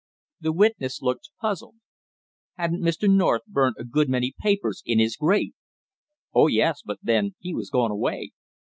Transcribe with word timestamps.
The 0.39 0.51
witness 0.51 0.99
looked 1.03 1.29
puzzled. 1.39 1.75
"Hadn't 2.55 2.81
Mr. 2.81 3.07
North 3.07 3.43
burnt 3.45 3.75
a 3.77 3.83
good 3.83 4.09
many 4.09 4.33
papers 4.41 4.81
in 4.83 4.97
his 4.97 5.15
grate?" 5.15 5.53
"Oh, 6.33 6.47
yes, 6.47 6.81
but 6.83 6.97
then 7.03 7.35
he 7.37 7.53
was 7.53 7.69
going 7.69 7.91
away." 7.91 8.31